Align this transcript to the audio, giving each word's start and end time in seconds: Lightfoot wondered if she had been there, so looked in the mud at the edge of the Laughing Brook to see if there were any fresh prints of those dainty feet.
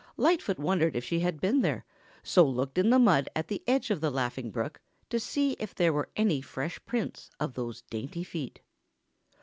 Lightfoot 0.17 0.57
wondered 0.57 0.95
if 0.95 1.03
she 1.05 1.19
had 1.19 1.39
been 1.39 1.61
there, 1.61 1.85
so 2.23 2.43
looked 2.43 2.79
in 2.79 2.89
the 2.89 2.97
mud 2.97 3.29
at 3.35 3.49
the 3.49 3.61
edge 3.67 3.91
of 3.91 4.01
the 4.01 4.09
Laughing 4.09 4.49
Brook 4.49 4.81
to 5.11 5.19
see 5.19 5.51
if 5.59 5.75
there 5.75 5.93
were 5.93 6.09
any 6.15 6.41
fresh 6.41 6.83
prints 6.87 7.29
of 7.39 7.53
those 7.53 7.83
dainty 7.83 8.23
feet. 8.23 8.61